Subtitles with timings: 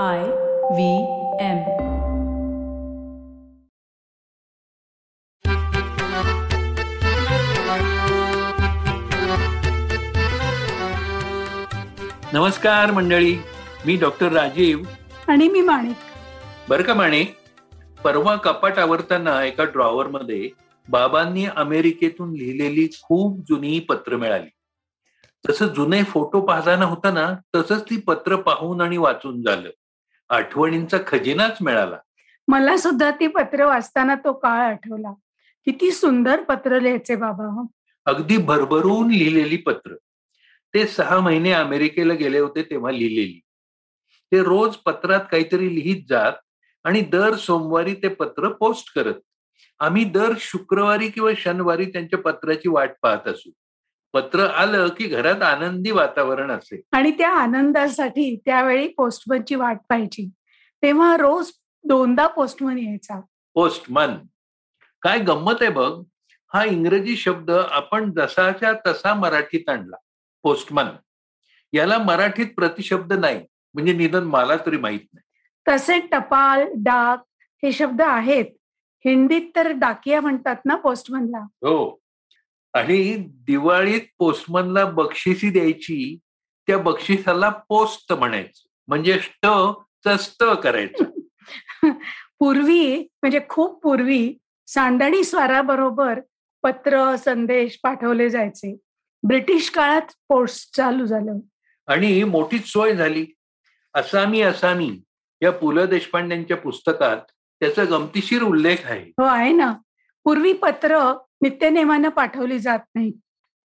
[0.00, 0.20] I
[0.76, 0.84] V
[1.40, 1.58] M.
[12.32, 13.36] नमस्कार मंडळी.
[13.86, 14.78] मी डॉक्टर राजीव.
[15.28, 15.96] आणि मी माणिक.
[16.68, 17.36] बरं का माणिक?
[18.04, 20.50] परवा कपाट आवरताना एका ड्रॉवर मध्ये
[20.88, 24.50] बाबांनी अमेरिकेतून लिहिलेली खूप जुनी पत्र मिळाली.
[25.48, 29.70] तसं जुने फोटो पाहताना होता ना तसंच ती पत्र पाहून आणि वाचून झालं.
[30.32, 31.98] आठवणींचा खजिनाच मिळाला.
[32.48, 35.12] मला सुद्धा ती पत्र वाचताना तो काळ आठवला.
[35.64, 37.66] किती सुंदर पत्र लिहायचे बाबा हं.
[38.06, 39.94] अगदी भरभरून लिहिलेली पत्र.
[40.74, 43.40] ते सहा महिने अमेरिकेला गेले होते तेव्हा लिहिलेली.
[44.32, 46.32] ते रोज पत्रात काहीतरी लिहित जात
[46.84, 49.14] आणि दर सोमवारी ते पत्र पोस्ट करत.
[49.80, 53.50] आम्ही दर शुक्रवारी किंवा शनिवारी त्यांच्या पत्राची वाट पाहत असू.
[54.12, 60.30] पत्र आलं की घरात आनंदी वातावरण असे आणि त्या आनंदासाठी त्यावेळी पोस्टमनची वाट पाहायची.
[60.82, 61.50] तेव्हा रोज
[61.84, 63.20] दोनदा पोस्टमन यायचा.
[63.54, 64.14] पोस्टमन.
[65.02, 66.02] काय गंमत आहे बघ.
[66.54, 69.96] हा इंग्रजी शब्द आपण जसाच्या तसा मराठीत आणला.
[70.42, 70.84] पोस्टमन.
[71.72, 73.46] याला मराठीत प्रतिशब्द नाही.
[73.74, 75.22] म्हणजे निदान मला तरी माहीत नाही.
[75.68, 77.22] तसे टपाल डाक
[77.62, 78.46] हे शब्द आहेत.
[79.04, 81.38] हिंदीत तर डाकिया म्हणतात ना पोस्टमनला?
[81.38, 82.01] हो.
[82.72, 86.18] आणि दिवाळीत पोस्टमनला बक्षिसी द्यायची
[86.66, 88.68] त्या बक्षिसाला पोस्ट म्हणायचं.
[88.88, 91.04] म्हणजे स्ट स्त करायचं.
[92.38, 94.34] पूर्वी म्हणजे खूप पूर्वी
[94.66, 96.20] सांडणी स्वाराबरोबर
[96.62, 98.76] पत्र संदेश पाठवले जायचे.
[99.28, 101.38] ब्रिटिश काळात पोस्ट चालू झालं.
[101.86, 103.26] आणि मोठीच सोय झाली.
[103.94, 105.00] असामी असामी
[105.42, 107.18] या पु ल देशपांड्यांच्या पुस्तकात
[107.60, 109.04] त्याचा गमतीशीर उल्लेख आहे.
[109.18, 109.74] हो आहे ना.
[110.24, 113.12] पूर्वी पत्र नित्यनेमानं पाठवली जात नाही.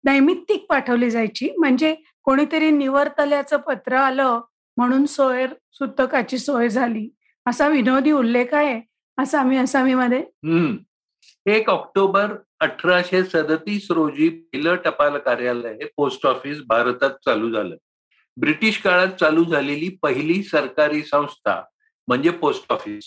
[0.03, 1.49] नैमित्तिक पाठवली जायची.
[1.57, 4.39] म्हणजे कोणीतरी निवर्तल्याचं पत्र आलं
[4.77, 7.09] म्हणून सोय सुतकाची सोय झाली.
[7.45, 8.81] असा विनोदी उल्लेख आहे
[9.17, 10.75] आसामी आसामीमध्ये हम्म.
[11.45, 17.75] एक ऑक्टोबर अठराशे सदतीस रोजी पहिलं टपाल कार्यालय पोस्ट ऑफिस भारतात चालू झालं.
[18.37, 21.61] ब्रिटिश काळात चालू झालेली पहिली सरकारी संस्था
[22.07, 23.05] म्हणजे पोस्ट ऑफिस.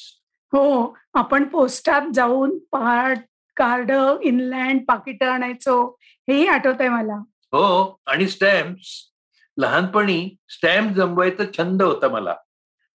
[0.52, 3.18] हो आपण पोस्टात जाऊन पार्ट
[3.56, 7.14] कार्ड इनलँड पाकिट आणायचो हेही आठवत आहे मला.
[7.52, 9.10] हो आणि स्टॅम्प्स.
[9.58, 12.34] लहानपणी स्टॅम्प जमवायचा छंद होता मला.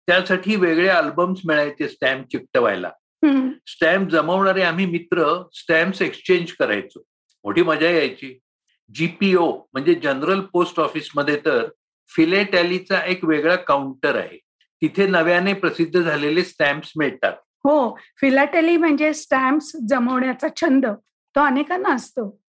[0.06, 2.90] त्यासाठी वेगळे अल्बम्स मिळायचे स्टॅम्प चिकटवायला.
[3.66, 7.02] स्टॅम्प जमवणारे आम्ही मित्र स्टॅम्प्स एक्सचेंज करायचो.
[7.44, 8.38] मोठी मजा यायची.
[8.94, 11.68] जीपीओ म्हणजे जनरल पोस्ट ऑफिसमध्ये तर
[12.08, 14.38] फिलेटॅलीचा एक वेगळा काउंटर आहे.
[14.82, 17.32] तिथे नव्याने प्रसिद्ध झालेले स्टॅम्प्स मिळतात.
[17.66, 22.40] हो फिलाटेली म्हणजे स्टॅम्प्स जमवण्याचा छंद तो अनेकांना असतो.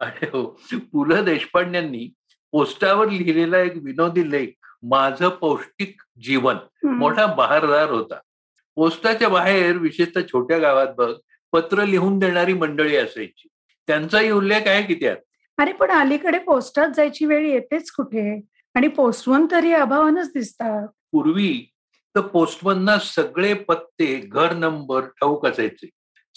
[0.00, 0.60] आणि हो.
[0.72, 2.14] पु ल देशपांड्यांनी
[2.52, 4.48] पोस्टावर लिहिलेला एक विनोदी लेख
[4.82, 6.56] माझं पौष्टिक जीवन.
[6.84, 8.14] मोठा बहारदार होता.
[8.74, 11.14] पोस्टाच्या बाहेर विशेषतः छोट्या गावात बघ
[11.52, 13.48] पत्र लिहून देणारी मंडळी असायची.
[13.86, 15.16] त्यांचाही उल्लेख आहे की त्यात?
[15.58, 18.40] अरे पण अलीकडे पोस्टात जायची वेळ येतेच कुठे?
[18.74, 20.88] आणि पोस्टमन तरी अभावानच दिसतात.
[21.12, 21.71] पूर्वी
[22.16, 25.88] तर पोस्टमनना सगळे पत्ते घर नंबर ठाऊक असायचे.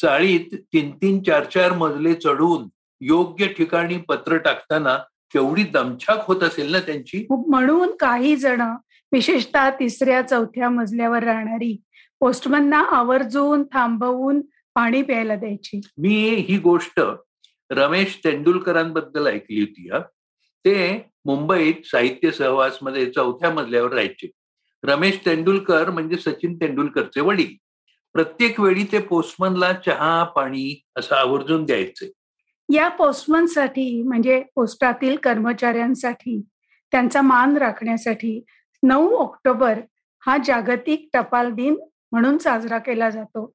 [0.02, 2.68] चाळीत तीन तीन चार चार मजले चढून
[3.02, 4.98] योग्य ठिकाणी पत्र टाकताना
[5.34, 7.28] केवढी दमछाक होत असेल ना त्यांची?
[7.48, 8.62] म्हणून काही जण
[9.12, 11.82] विशेषतः तिसऱ्या चौथ्या मजल्यावर राहणारी
[12.20, 14.42] पोस्टमनना आवर्जून थांबवून
[14.76, 15.82] पाणी प्यायला द्यायची.
[15.98, 17.02] मी ही गोष्ट
[17.72, 20.00] रमेश तेंडुलकरांबद्दल ऐकली होती हा.
[20.66, 24.32] ते मुंबईत साहित्य सहवासमध्ये चौथ्या मजल्यावर राहायचे.
[24.86, 27.54] रमेश तेंडुलकर म्हणजे सचिन तेंडुलकरचे वडील.
[28.14, 32.12] प्रत्येक वेळी ते पोस्टमनला चहा पाणी असं आवर्जून द्यायचे.
[32.74, 36.42] या पोस्टमनसाठी म्हणजे पोस्टातील कर्मचाऱ्यांसाठी
[36.92, 38.44] त्यांचा मान राखण्यासाठी
[38.84, 39.80] नऊ ऑक्टोबर
[40.26, 41.76] हा जागतिक टपाल दिन
[42.12, 43.52] म्हणून साजरा केला जातो.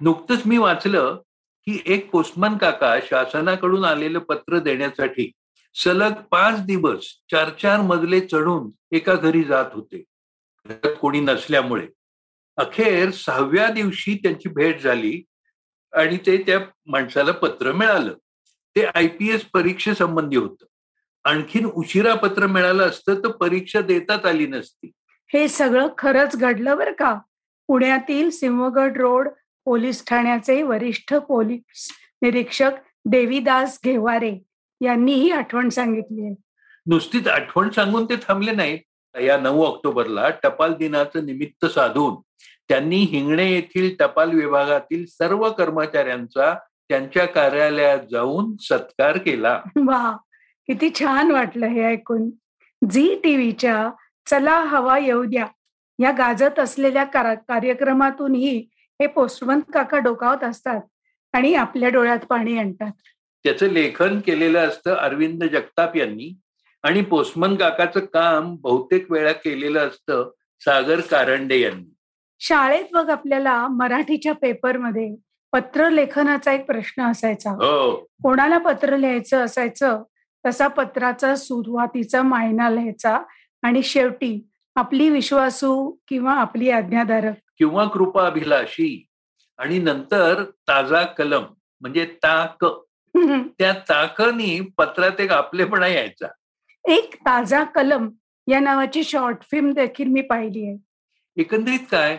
[0.00, 1.20] नुकतंच मी वाचलं
[1.66, 5.30] की एक पोस्टमन काका शासनाकडून आलेलं पत्र देण्यासाठी
[5.74, 10.04] सलग पाच दिवस चार चार मजले चढून एका घरी जात होते.
[10.68, 11.86] घरात कोणी नसल्यामुळे.
[12.56, 15.22] अखेर सहाव्या दिवशी त्यांची भेट झाली
[15.92, 18.14] आणि ते त्या माणसाला पत्र मिळालं.
[18.76, 20.64] ते आय पी एस परीक्षेसंबंधी होतं.
[21.24, 24.90] आणखीन उशिरा पत्र मिळालं असतं तर परीक्षा देतात आली नसती.
[25.32, 27.18] हे सगळं खरंच घडलं बरं का?
[27.66, 29.28] पुण्यातील सिंहगड रोड
[29.64, 31.88] पोलीस ठाण्याचे वरिष्ठ पोलीस
[32.22, 32.70] निरीक्षक
[33.04, 34.38] देवीदास घेवारे
[34.80, 36.34] यांनी ही आठवण सांगितली आहे.
[36.86, 38.78] नुसतीच आठवण सांगून ते थांबले नाहीत.
[39.16, 42.14] या नऊ ऑक्टोबरला टपाल दिनाचं निमित्त साधून
[42.68, 46.54] त्यांनी हिंगणे येथील टपाल विभागातील सर्व कर्मचाऱ्यांचा
[46.88, 49.60] त्यांच्या कार्यालयात जाऊन सत्कार केला.
[49.76, 50.16] वा
[50.66, 52.30] किती छान वाटलं हे ऐकून.
[52.90, 53.90] झी टीव्हीच्या
[54.30, 55.46] चला हवा येऊ द्या
[56.02, 60.80] या गाजत असलेल्या कार- कार्यक्रमातूनही हे पोस्टमन काका डोकावत असतात
[61.32, 62.92] आणि आपल्या डोळ्यात पाणी आणतात.
[63.44, 66.36] त्याचं लेखन केलेलं असतं अरविंद जगताप यांनी.
[66.88, 70.30] आणि पोस्टमन काकाचं काम बहुतेक वेळा केलेलं असतं
[70.60, 71.94] सागर कारंडे यांनी.
[72.40, 75.16] शाळेत बघ आपल्याला मराठीच्या पेपरमध्ये
[75.52, 77.50] पत्र लेखनाचा एक प्रश्न असायचा.
[77.50, 77.96] हो.
[78.22, 80.02] कोणाला पत्र लिहायचं असायचं
[80.46, 83.18] तसा पत्राचा सुरुवातीचा मायना लिहायचा
[83.62, 87.34] आणि शेवटी आपली विश्वासू किंवा आपली आज्ञाधारक.
[87.58, 89.06] किंवा कृपा अभिलाषी.
[89.58, 91.44] आणि नंतर ताजा कलम
[91.80, 92.64] म्हणजे ताक.
[93.58, 96.26] त्या ताकनी पत्रात एक आपलेपणा यायचा.
[96.88, 98.08] एक ताजा कलम
[98.46, 100.78] या नावाची शॉर्ट फिल्म देखील मी पाहिली आहे.
[101.36, 102.18] एकंदरीत काय?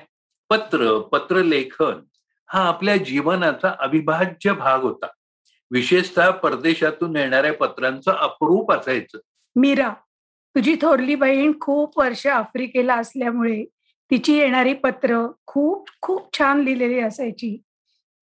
[0.50, 2.02] पत्र पत्र लेखन
[2.48, 5.08] हा आपल्या जीवनाचा अविभाज्य भाग होता.
[5.72, 9.18] विशेषतः परदेशातून येणाऱ्या पत्रांचं अपरूप असायचं.
[9.56, 9.94] मीरा
[10.56, 13.66] तुझी थोरली बहीण खूप वर्ष आफ्रिकेला असल्यामुळे
[14.12, 17.62] तिची येणारी पत्र खूप खूप छान लिहिलेली असायची.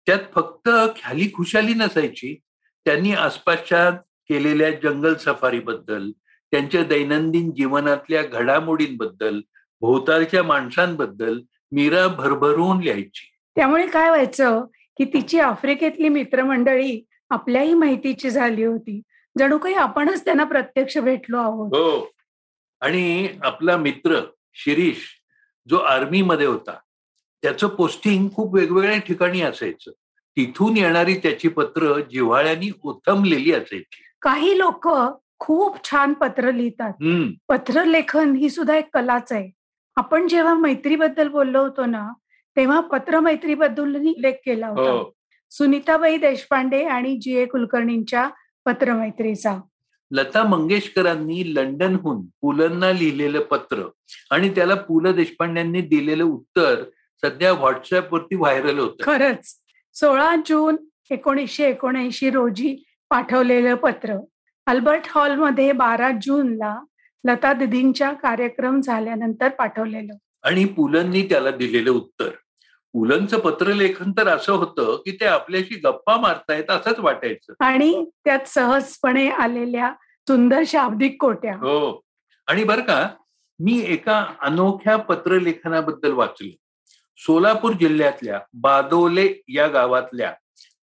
[0.06, 2.40] त्यात फक्त ख्याली खुशाली नसायची.
[2.84, 3.90] त्यांनी आसपासच्या
[4.29, 6.11] केलेल्या जंगल सफारीबद्दल
[6.52, 9.40] त्यांच्या दैनंदिन जीवनातल्या घडामोडींबद्दल
[9.81, 11.40] भोवतालच्या माणसांबद्दल
[11.72, 13.32] मीरा भरभरून लिहायची.
[13.56, 14.64] त्यामुळे काय व्हायचं
[14.99, 19.00] की तिची आफ्रिकेतली मित्रमंडळी आपल्याही माहितीची झाली होती.
[19.38, 21.66] जणू काही आपणच त्यांना प्रत्यक्ष भेटलो आहोत.
[21.66, 22.10] हो.
[22.81, 24.20] आणि आपला मित्र
[24.55, 24.98] शिरीष
[25.70, 26.72] जो आर्मीमध्ये होता
[27.43, 29.90] त्याचं पोस्टिंग खूप वेगवेगळ्या ठिकाणी असायचं.
[30.37, 34.02] तिथून येणारी त्याची पत्र जिव्हाळ्यानी उथमलेली असायची.
[34.22, 34.88] काही लोक
[35.42, 36.92] खूप छान पत्र लिहितात.
[37.48, 39.50] पत्र लेखन ही सुद्धा एक कलाच आहे.
[39.96, 42.08] आपण जेव्हा मैत्रीबद्दल बोललो होतो ना
[42.56, 44.90] तेव्हा पत्र मैत्रीबद्दल उल्लेख केला होता.
[44.90, 45.10] हो.
[45.50, 48.28] सुनीताबाई देशपांडे आणि जी ए कुलकर्णींच्या
[48.66, 49.58] पत्रमैत्रीचा.
[50.10, 53.82] लता मंगेशकरांनी लंडनहून पुलंना लिहिलेलं पत्र
[54.30, 56.82] आणि त्याला पु ल देशपांड्यांनी दिलेलं उत्तर
[57.22, 59.54] सध्या व्हॉट्सअपवरती व्हायरल होतं खरंच.
[59.94, 60.76] सोळा जून
[61.10, 62.76] एकोणीसशे एकोणऐंशी रोजी
[63.10, 64.16] पाठवलेलं पत्र.
[64.66, 66.80] अल्बर्ट हॉलमध्ये बारा जूनला
[67.24, 70.14] लता दिदींच्या कार्यक्रम झाल्यानंतर पाठवलेलं.
[70.42, 72.28] आणि पुलंनी त्याला दिलेलं उत्तर.
[72.92, 77.52] पुलंचं पत्रलेखन तर असं होतं की ते आपल्याशी गप्पा मारतायत असंच वाटायचं.
[77.60, 79.92] आणि त्यात सहजपणे आलेल्या
[80.28, 81.54] सुंदर शाब्दिक कोट्या.
[81.54, 82.00] हो.
[82.46, 83.08] आणि बर का
[83.60, 86.56] मी एका अनोख्या पत्रलेखनाबद्दल वाचले.
[87.16, 90.32] सोलापूर जिल्ह्यातल्या बादोले या गावातल्या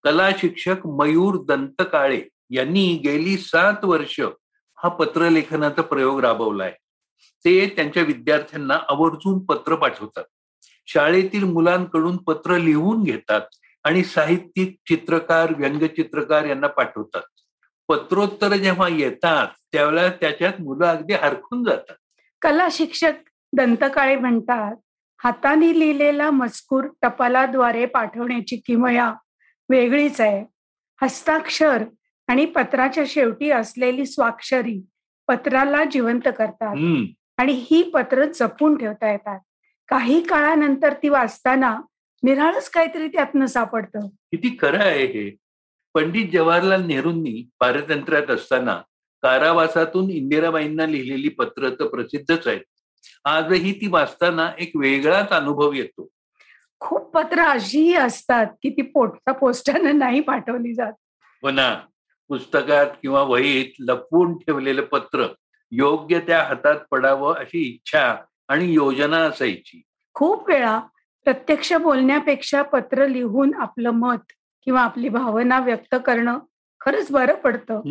[0.03, 4.19] कला शिक्षक मयूर दंतकाळे यांनी गेली सात वर्ष
[4.83, 6.73] हा पत्रलेखनाचा प्रयोग राबवलाय.
[7.45, 10.23] ते त्यांच्या विद्यार्थ्यांना आवर्जून पत्र पाठवतात.
[10.87, 13.41] शाळेतील मुलांकडून पत्र लिहून घेतात
[13.83, 17.21] आणि साहित्यिक चित्रकार व्यंगचित्रकार यांना पाठवतात.
[17.87, 21.95] पत्रोत्तर जेव्हा येतात त्यावेळेला त्याच्यात मुलं अगदी हरखून जातात.
[22.41, 23.13] कला शिक्षक
[23.53, 24.75] दंतकाळे म्हणतात
[25.23, 29.13] हाताने लिहिलेला मजकूर टपालाद्वारे पाठवण्याची किमया
[29.69, 30.45] वेगळीच आहे.
[31.01, 31.83] हस्ताक्षर
[32.29, 34.85] आणि पत्राच्या शेवटी असलेली स्वाक्षरी
[35.27, 36.75] पत्राला जिवंत करतात.
[37.37, 39.39] आणि ही पत्र जपून ठेवता येतात.
[39.87, 41.81] काही काळानंतर ती वाचताना
[42.23, 44.07] निराळच काहीतरी त्यातनं सापडतं.
[44.07, 45.35] किती खरं आहे हे.
[45.93, 48.81] पंडित जवाहरलाल नेहरूंनी पारतंत्र्यात असताना
[49.21, 52.61] कारावासातून इंदिराबाईंना लिहिलेली पत्र तर प्रसिद्धच आहेत.
[53.25, 56.07] आजही ती वाचताना एक वेगळाच अनुभव येतो.
[56.79, 60.93] खूप पत्र अशीही असतात की ती पोटच्या पोस्टानं नाही पाठवली जात.
[61.43, 61.79] हो ना.
[62.29, 65.25] पुस्तकात किंवा वहीत लपवून ठेवलेलं पत्र
[65.71, 68.15] योग्य त्या हातात पडावं अशी इच्छा
[68.47, 69.81] आणि योजना असायची.
[70.13, 70.79] खूप वेळा
[71.23, 74.31] प्रत्यक्ष बोलण्यापेक्षा पत्र लिहून आपलं मत
[74.65, 76.39] किंवा आपली भावना व्यक्त करणं
[76.81, 77.81] खरंच बरं पडतं.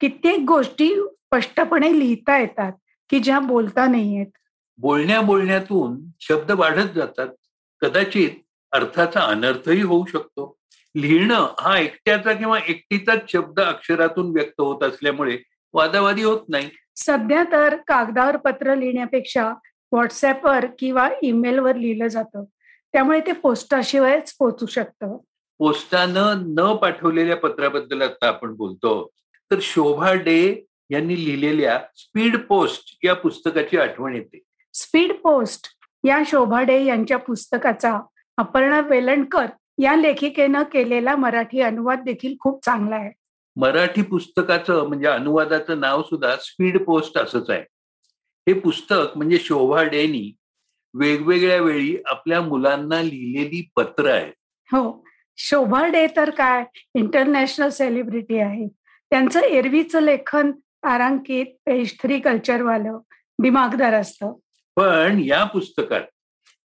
[0.00, 2.72] कित्येक गोष्टी स्पष्टपणे लिहिता येतात
[3.10, 4.38] की ज्या बोलता नाही येत
[4.78, 7.28] बोलण्या बोलण्यातून शब्द वाढत जातात.
[7.82, 8.30] कदाचित
[8.72, 10.56] अर्थाचा अनर्थही होऊ शकतो.
[10.94, 15.38] लिहिणं हा एकट्याचा किंवा एकटीचाच शब्द अक्षरातून व्यक्त होत असल्यामुळे
[15.72, 16.70] वादावादी होत नाही.
[16.96, 19.48] सध्या तर कागदावर पत्र लिहिण्यापेक्षा
[19.92, 22.44] व्हॉट्सअपवर किंवा ईमेलवर लिहिलं जातं.
[22.92, 25.18] त्यामुळे ते पोस्टाशिवायच पोहोचू शकतं.
[25.58, 29.10] पोस्टानं न पाठवलेल्या पत्राबद्दल आता आपण बोलतो.
[29.50, 34.42] तर शोभा डे यांनी लिहिलेल्या स्पीड पोस्ट या पुस्तकाची आठवण येते.
[34.72, 35.66] स्पीड पोस्ट
[36.04, 38.00] या शोभा डे यांच्या पुस्तकाचा
[38.36, 39.46] अपर्णा वेलणकर
[39.78, 43.10] या लेखिकेनं केलेला मराठी अनुवाद देखील खूप चांगला आहे.
[43.56, 47.62] मराठी पुस्तकाचं म्हणजे अनुवादाचं नाव सुद्धा स्पीड पोस्ट असंच आहे.
[48.46, 50.32] हे पुस्तक म्हणजे शोभा डेनी
[50.94, 54.32] वेगवेगळ्या वेळी आपल्या मुलांना लिहिलेली पत्र आहेत
[54.68, 55.04] हो
[55.38, 56.64] शोभा डे तर काय?
[56.94, 58.66] इंटरनॅशनल सेलिब्रिटी आहे.
[59.10, 60.50] त्यांचं एरवीचं लेखन
[60.84, 62.98] तारांकित पेज थ्री कल्चरवालं
[63.38, 64.32] दिमागदार असतं.
[64.76, 66.02] पण या पुस्तकात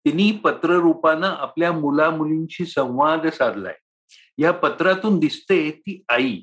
[0.06, 3.76] तिने पत्ररूपानं आपल्या मुला मुलींशी संवाद साधलाय.
[4.38, 6.42] या पत्रातून दिसते ती आई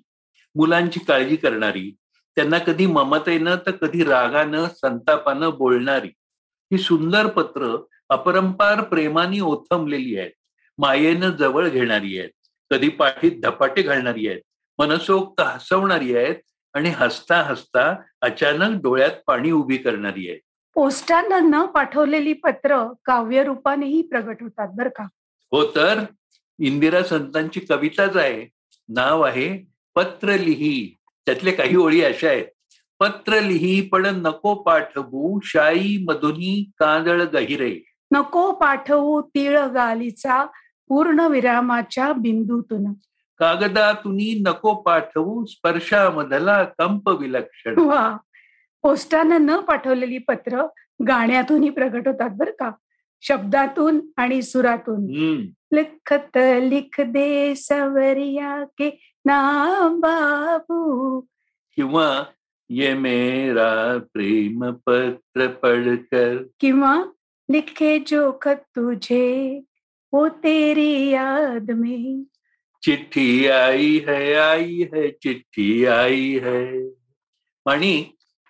[0.54, 1.94] मुलांची काळजी करणारी
[2.36, 6.08] त्यांना कधी ममतेनं तर कधी रागानं संतापानं बोलणारी.
[6.72, 7.76] ही सुंदर पत्र
[8.08, 10.30] अपरंपार प्रेमाने ओथंबलेली आहेत
[10.78, 12.30] मायेनं जवळ घेणारी आहेत
[12.70, 14.40] कधी पाठीत धपाटे घालणारी आहेत
[14.78, 16.36] मनसोक्त हसवणारी आहेत
[16.74, 20.40] आणि हसता हसता अचानक डोळ्यात पाणी उभी करणारी आहेत.
[20.74, 25.04] पोस्टानं न पाठवलेली पत्र काव्य रूपानेही प्रगट होतात बर का?
[25.52, 26.00] हो तर?
[26.58, 28.48] इंदिरा संतांची कविताच आहे
[28.88, 29.64] नाव आहे
[29.94, 30.96] पत्र लिही.
[31.26, 32.44] त्यातले काही ओळी अशा आहेत.
[33.00, 37.92] पत्र लिही पण नको पाठवू शाई मधुनी कांदळ गहिरे.
[38.12, 40.44] नको पाठवू तीळ गालीचा
[40.88, 42.92] पूर्ण विरामाच्या बिंदूतून.
[43.38, 47.74] कागदातुनी नको पाठवू स्पर्शामधला कंप विलक्षण.
[47.78, 48.16] वा!
[48.84, 50.66] पोस्टानं न पाठवलेली पत्र
[51.08, 52.72] गाण्यातूनही प्रगट होतात बर का.
[53.20, 55.06] शब्दातून आणि सुरातून.
[55.72, 61.20] लिखत लिख दे सवरिया के नाम बाबू.
[61.76, 62.24] किंवा
[62.70, 66.42] ये मेरा प्रेम पत्र पढ़कर.
[66.60, 67.04] किंवा
[67.50, 69.62] लिखे जो खत तुझे
[70.12, 72.22] वो तेरी याद में.
[72.82, 76.88] चिट्ठी आई है आई है चिट्ठी आई है.
[77.66, 78.04] आणि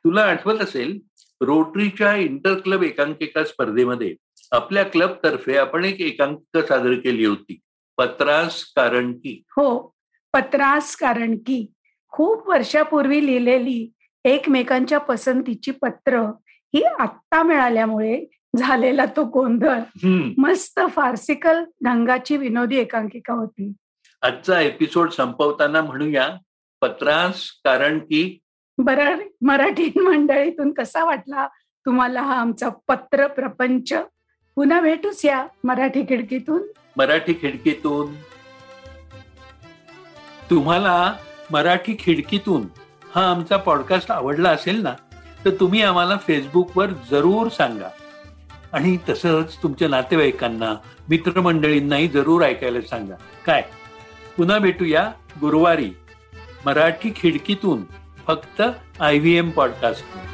[0.04, 0.99] तुला आठवत असेल
[1.40, 4.14] रोटरीच्या इंटर क्लब एकांकिका स्पर्धेमध्ये
[4.52, 7.58] आपल्या क्लब तर्फे आपण एक एकांकिका सादर केली होती
[7.99, 9.42] पत्रास कारण की.
[9.50, 9.94] हो
[10.32, 11.66] पत्रास कारण की.
[12.08, 13.90] खूप वर्षापूर्वी लिहिलेली
[14.25, 16.20] एकमेकांच्या पसंतीची पत्र
[16.75, 18.25] ही आत्ता मिळाल्यामुळे
[18.56, 19.80] झालेला तो गोंधळ.
[20.38, 23.73] मस्त फार्सिकल ढंगाची विनोदी एकांकिका होती.
[24.23, 26.28] आजचा एपिसोड संपवताना म्हणूया
[26.80, 28.38] पत्रास कारण की
[28.78, 31.46] बरं मराठी मंडळीतून कसा वाटला
[31.86, 33.92] तुम्हाला हा आमचा पत्र प्रपंच?
[34.56, 36.62] पुन्हा भेटूच या मराठी खिडकीतून.
[36.96, 38.14] मराठी खिडकीतून.
[40.50, 41.14] तुम्हाला
[41.50, 42.66] मराठी खिडकीतून
[43.14, 44.94] हा आमचा पॉडकास्ट आवडला असेल ना
[45.44, 47.88] तर तुम्ही आम्हाला फेसबुकवर जरूर सांगा.
[48.72, 50.74] आणि तसंच तुमच्या नातेवाईकांना
[51.08, 53.14] मित्रमंडळींनाही जरूर ऐकायला सांगा.
[53.46, 53.62] काय?
[54.36, 55.90] पुन्हा भेटूया गुरुवारी.
[56.66, 58.03] मराठी खिडकीतून.
[58.26, 58.62] फक्त
[59.00, 60.33] आय व्ही एम पॉडकास्ट